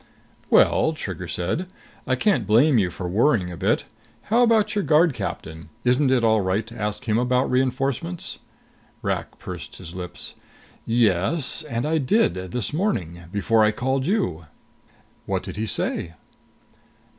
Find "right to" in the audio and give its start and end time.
6.41-6.81